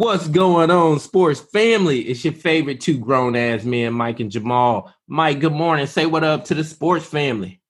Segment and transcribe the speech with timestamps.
[0.00, 2.00] What's going on, sports family?
[2.00, 4.90] It's your favorite two grown ass men, Mike and Jamal.
[5.06, 5.84] Mike, good morning.
[5.84, 7.60] Say what up to the sports family.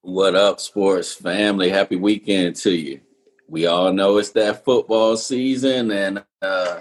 [0.00, 1.68] What up, sports family?
[1.68, 3.02] Happy weekend to you.
[3.46, 6.80] We all know it's that football season, and uh,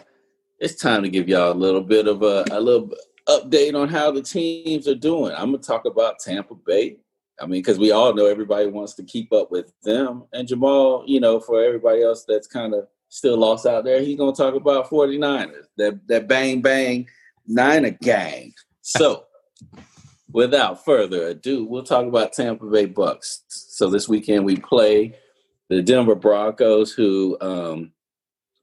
[0.60, 2.90] it's time to give y'all a little bit of a, a little
[3.28, 5.34] update on how the teams are doing.
[5.34, 7.00] I'm gonna talk about Tampa Bay.
[7.38, 11.04] I mean, because we all know everybody wants to keep up with them, and Jamal,
[11.06, 14.56] you know, for everybody else that's kind of still lost out there, he's gonna talk
[14.56, 17.08] about 49ers, that that bang bang
[17.48, 18.54] Niner gang.
[18.82, 19.26] So,
[20.32, 23.44] without further ado, we'll talk about Tampa Bay Bucks.
[23.48, 25.16] So this weekend we play
[25.70, 27.92] the Denver Broncos, who, um,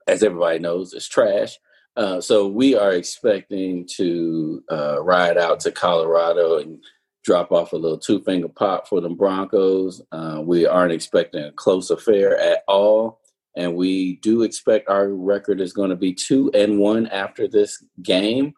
[0.07, 1.59] as everybody knows, is trash.
[1.97, 6.83] Uh, so we are expecting to uh, ride out to Colorado and
[7.25, 10.03] drop off a little two finger pop for the Broncos.
[10.13, 13.21] Uh, we aren't expecting a close affair at all,
[13.57, 17.85] and we do expect our record is going to be two and one after this
[18.03, 18.55] game.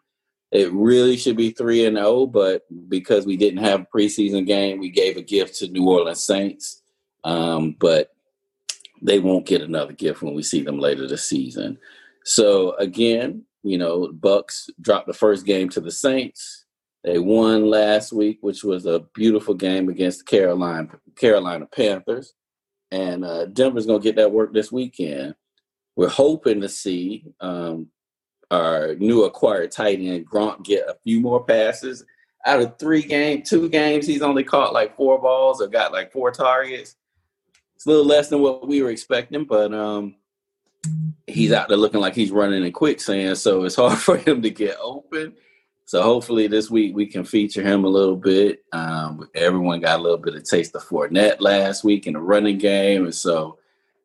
[0.51, 4.45] It really should be three and zero, oh, but because we didn't have a preseason
[4.45, 6.81] game, we gave a gift to New Orleans Saints.
[7.23, 8.13] Um, but
[9.01, 11.77] they won't get another gift when we see them later this season.
[12.23, 16.65] So again, you know, Bucks dropped the first game to the Saints.
[17.03, 22.33] They won last week, which was a beautiful game against the Carolina Carolina Panthers.
[22.91, 25.35] And uh, Denver's gonna get that work this weekend.
[25.95, 27.87] We're hoping to see um,
[28.51, 32.05] our new acquired tight end Gronk get a few more passes.
[32.45, 36.11] Out of three game, two games, he's only caught like four balls or got like
[36.11, 36.95] four targets.
[37.75, 40.15] It's a little less than what we were expecting, but um,
[41.27, 44.49] he's out there looking like he's running in quicksand, so it's hard for him to
[44.49, 45.33] get open.
[45.85, 48.63] So hopefully this week we can feature him a little bit.
[48.71, 52.57] Um, everyone got a little bit of taste of Fournette last week in the running
[52.57, 53.59] game, and so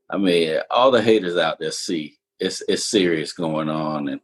[0.08, 4.20] I mean, all the haters out there see it's it's serious going on, and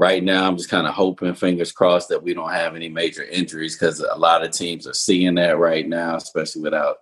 [0.00, 3.24] right now i'm just kind of hoping fingers crossed that we don't have any major
[3.24, 6.98] injuries because a lot of teams are seeing that right now especially without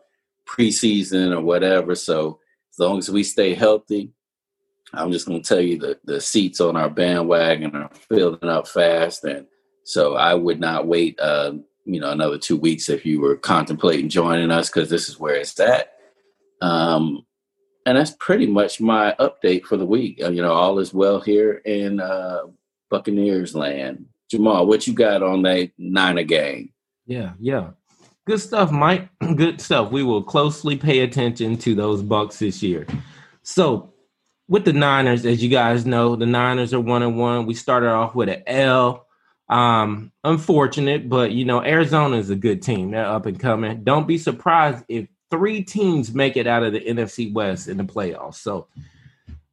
[0.47, 1.95] preseason or whatever.
[1.95, 2.41] So
[2.73, 4.13] as long as we stay healthy
[4.93, 8.69] I'm just going to tell you that the seats on our bandwagon are filling up
[8.69, 9.47] fast, and
[9.87, 11.53] so I would not wait, uh,
[11.85, 15.37] you know, another two weeks if you were contemplating joining us because this is where
[15.37, 15.93] it's at.
[16.61, 17.25] Um,
[17.87, 20.21] and that's pretty much my update for the week.
[20.21, 22.41] Uh, you know, all is well here in uh,
[22.91, 24.07] Buccaneers land.
[24.29, 26.73] Jamal, what you got on that Niner game?
[27.07, 27.71] Yeah, yeah.
[28.27, 29.09] Good stuff, Mike.
[29.37, 29.93] Good stuff.
[29.93, 32.89] We will closely pay attention to those Bucks this year.
[33.45, 33.95] So
[34.49, 37.47] with the Niners, as you guys know, the Niners are one and one.
[37.47, 39.06] We started off with an L.
[39.49, 42.91] Um, unfortunate, but you know, Arizona is a good team.
[42.91, 43.85] They're up and coming.
[43.85, 47.85] Don't be surprised if three teams make it out of the NFC West in the
[47.85, 48.37] playoffs.
[48.37, 48.69] So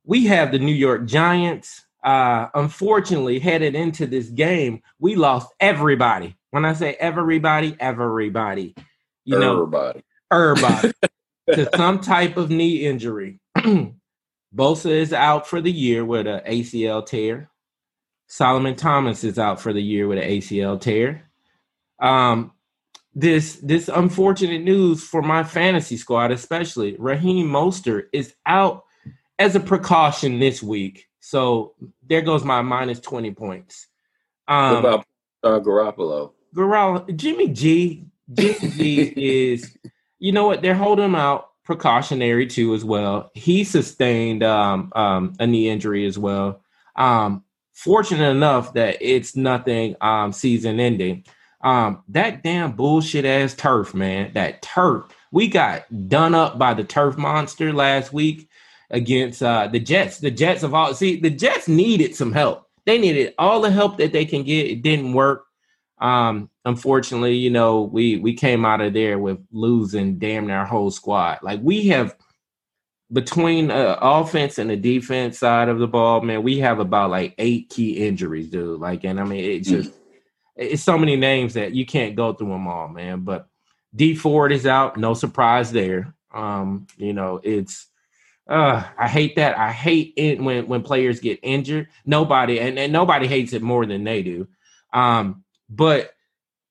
[0.05, 1.85] we have the New York Giants.
[2.03, 6.35] Uh, unfortunately, headed into this game, we lost everybody.
[6.51, 8.75] When I say everybody, everybody,
[9.23, 10.03] you know, everybody.
[10.31, 10.91] know, everybody
[11.53, 13.39] to some type of knee injury.
[14.55, 17.49] Bosa is out for the year with an ACL tear.
[18.33, 21.29] Solomon Thomas is out for the year with an ACL tear.
[21.99, 22.51] Um,
[23.13, 28.85] this this unfortunate news for my fantasy squad, especially Raheem Mostert, is out
[29.37, 31.09] as a precaution this week.
[31.19, 31.75] So
[32.09, 33.85] there goes my minus twenty points.
[34.47, 35.05] Um, what about
[35.43, 36.31] uh, Garoppolo?
[36.55, 39.13] Garoppolo, Jimmy G, Jimmy G
[39.51, 39.77] is,
[40.17, 40.63] you know what?
[40.63, 43.29] They're holding him out precautionary too as well.
[43.35, 46.63] He sustained um, um, a knee injury as well.
[46.95, 47.43] Um,
[47.73, 51.25] fortunate enough that it's nothing um, season ending.
[51.61, 54.31] Um, that damn bullshit ass turf, man.
[54.33, 55.05] That turf.
[55.31, 58.49] We got done up by the turf monster last week
[58.89, 60.19] against uh, the Jets.
[60.19, 62.69] The Jets of all see the Jets needed some help.
[62.85, 64.67] They needed all the help that they can get.
[64.69, 65.45] It didn't work.
[65.99, 70.91] Um, unfortunately, you know, we we came out of there with losing damn our whole
[70.91, 71.39] squad.
[71.41, 72.15] Like we have
[73.11, 77.35] between uh, offense and the defense side of the ball, man, we have about like
[77.37, 78.79] eight key injuries, dude.
[78.79, 79.95] Like, and I mean, it just mm.
[80.55, 83.21] it's so many names that you can't go through them all, man.
[83.21, 83.47] But
[83.95, 86.15] Dee Ford is out, no surprise there.
[86.33, 87.87] Um, you know, it's
[88.47, 89.57] uh I hate that.
[89.57, 91.89] I hate it when when players get injured.
[92.05, 94.47] Nobody and, and nobody hates it more than they do.
[94.91, 96.13] Um, but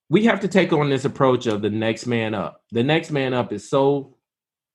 [0.08, 2.62] we have to take on this approach of the next man up.
[2.70, 4.12] The next man up is so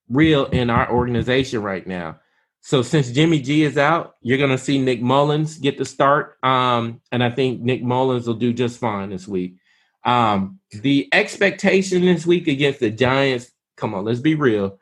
[0.09, 2.19] real in our organization right now.
[2.61, 6.37] So since Jimmy G is out, you're going to see Nick Mullens get the start,
[6.43, 9.55] um, and I think Nick Mullens will do just fine this week.
[10.03, 14.79] Um, the expectation this week against the Giants, come on, let's be real.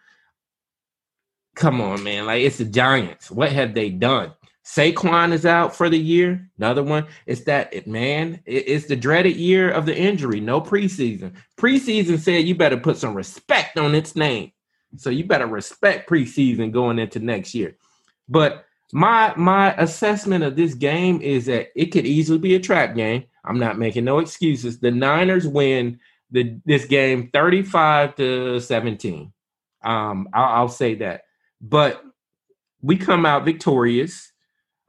[1.55, 3.29] Come on, man, like it's the Giants.
[3.29, 4.33] What have they done?
[4.65, 6.49] Saquon is out for the year.
[6.57, 7.05] Another one.
[7.27, 8.41] It's that man.
[8.45, 10.39] It's the dreaded year of the injury.
[10.39, 11.33] No preseason.
[11.55, 14.51] Preseason said you better put some respect on its name.
[14.97, 17.77] So you better respect preseason going into next year.
[18.27, 22.95] But my my assessment of this game is that it could easily be a trap
[22.95, 23.25] game.
[23.43, 24.79] I'm not making no excuses.
[24.79, 25.99] The Niners win
[26.31, 29.31] the this game 35 to 17.
[29.83, 31.21] Um, I'll, I'll say that.
[31.61, 32.03] But
[32.81, 34.31] we come out victorious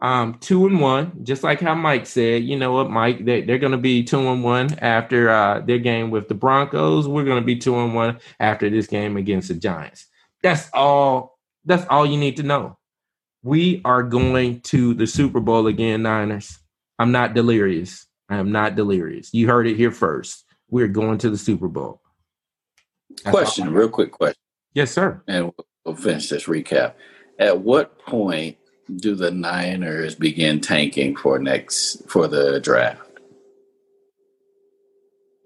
[0.01, 3.59] um two and one just like how mike said you know what mike they, they're
[3.59, 7.09] going to be two and one after uh their game with the broncos.
[7.09, 10.07] We're going to be two and one after this game against the giants.
[10.43, 12.79] That's all that's all you need to know.
[13.43, 16.59] We are going to the super bowl again niners.
[16.99, 18.07] I'm not delirious.
[18.29, 19.33] I am not delirious.
[19.33, 20.45] You heard it here first.
[20.69, 22.03] We're going to the super bowl.
[23.25, 24.41] That's question real quick question.
[24.75, 25.23] Yes sir.
[25.27, 25.53] And
[25.85, 26.95] we'll finish this recap.
[27.39, 28.59] At what point
[28.95, 33.01] do the Niners begin tanking for next for the draft?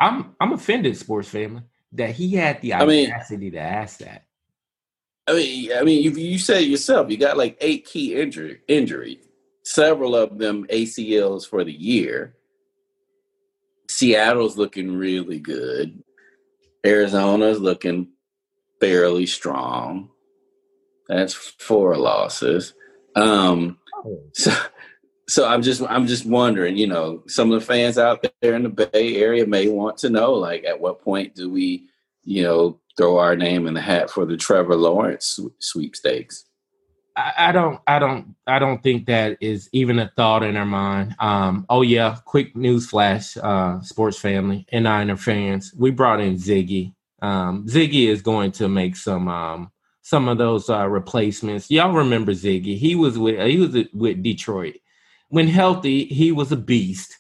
[0.01, 4.27] I'm I'm offended, sports family, that he had the audacity I mean, to ask that.
[5.27, 9.21] I mean, I mean, you, you said yourself, you got like eight key injury injury,
[9.65, 12.35] several of them ACLs for the year.
[13.89, 16.03] Seattle's looking really good.
[16.87, 18.09] Arizona's looking
[18.81, 20.09] fairly strong.
[21.09, 22.73] That's four losses.
[23.21, 24.23] Um, oh.
[24.33, 24.53] so,
[25.29, 28.63] so I'm just I'm just wondering, you know, some of the fans out there in
[28.65, 31.89] the Bay Area may want to know, like, at what point do we,
[32.25, 36.45] you know, throw our name in the hat for the Trevor Lawrence sweepstakes?
[37.17, 40.67] I, I don't, I don't, I don't think that is even a thought in our
[40.67, 41.15] mind.
[41.19, 45.73] Um, oh yeah, quick news flash, uh, sports family and Niner fans.
[45.77, 46.95] We brought in Ziggy.
[47.23, 49.71] Um, Ziggy is going to make some um,
[50.11, 51.71] some of those uh, replacements.
[51.71, 52.77] Y'all remember Ziggy?
[52.77, 54.75] He was with he was with Detroit.
[55.29, 57.17] When healthy, he was a beast.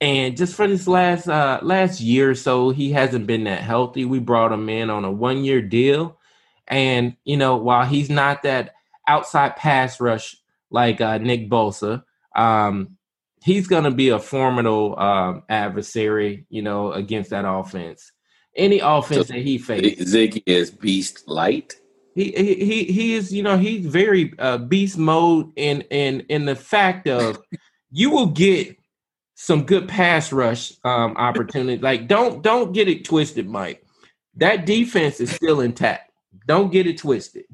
[0.00, 4.04] And just for this last uh, last year or so, he hasn't been that healthy.
[4.04, 6.18] We brought him in on a one year deal,
[6.66, 8.74] and you know while he's not that
[9.06, 10.36] outside pass rush
[10.68, 12.02] like uh, Nick Bosa,
[12.34, 12.96] um,
[13.44, 16.44] he's going to be a formidable um, adversary.
[16.48, 18.10] You know against that offense.
[18.56, 21.76] Any offense so that he faces, Ziggy is beast light.
[22.14, 26.56] He he he is you know he's very uh, beast mode in in in the
[26.56, 27.38] fact of
[27.92, 28.76] you will get
[29.34, 31.80] some good pass rush um opportunity.
[31.80, 33.84] Like don't don't get it twisted, Mike.
[34.36, 36.12] That defense is still intact.
[36.46, 37.44] Don't get it twisted.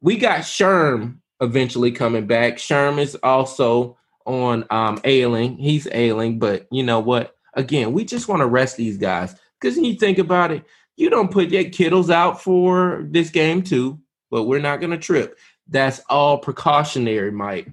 [0.00, 2.56] We got Sherm eventually coming back.
[2.56, 5.56] Sherm is also on um ailing.
[5.56, 7.36] He's ailing, but you know what?
[7.54, 10.64] Again, we just want to rest these guys because you think about it,
[10.96, 13.98] you don't put your Kittles out for this game too
[14.34, 15.38] but we're not going to trip.
[15.68, 17.70] That's all precautionary, Mike.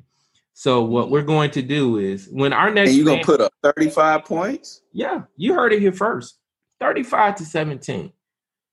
[0.53, 3.51] So what we're going to do is when our next and you gonna put up
[3.63, 4.83] 35 points?
[4.93, 6.37] Yeah, you heard it here first.
[6.79, 8.13] 35 to 17.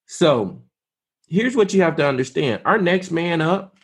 [0.05, 0.61] So
[1.29, 2.61] here's what you have to understand.
[2.67, 3.79] Our next man up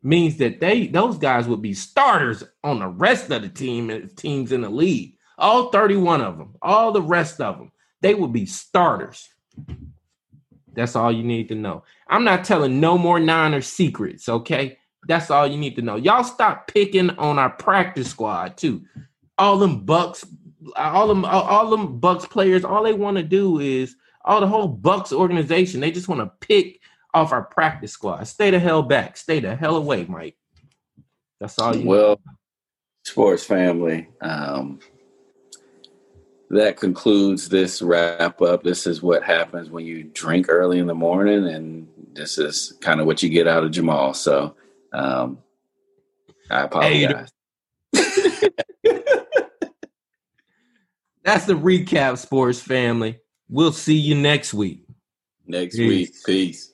[0.00, 4.02] means that they those guys would be starters on the rest of the team eh,
[4.16, 5.16] teams in the league.
[5.38, 9.28] All 31 of them, all the rest of them, they would be starters.
[10.78, 11.82] That's all you need to know.
[12.06, 14.78] I'm not telling no more Niners secrets, okay?
[15.08, 15.96] That's all you need to know.
[15.96, 18.82] Y'all stop picking on our practice squad too.
[19.38, 20.24] All them Bucks,
[20.76, 24.68] all them, all them Bucks players, all they want to do is all the whole
[24.68, 25.80] Bucks organization.
[25.80, 26.80] They just want to pick
[27.12, 28.22] off our practice squad.
[28.28, 29.16] Stay the hell back.
[29.16, 30.36] Stay the hell away, Mike.
[31.40, 31.88] That's all you.
[31.88, 32.20] Well,
[33.04, 34.06] sports family.
[34.20, 34.78] Um,
[36.50, 38.62] that concludes this wrap up.
[38.62, 43.00] This is what happens when you drink early in the morning, and this is kind
[43.00, 44.14] of what you get out of Jamal.
[44.14, 44.54] So
[44.92, 45.38] um,
[46.50, 47.30] I apologize.
[51.24, 53.18] That's the recap, sports family.
[53.50, 54.84] We'll see you next week.
[55.46, 55.88] Next Peace.
[55.88, 56.14] week.
[56.24, 56.72] Peace.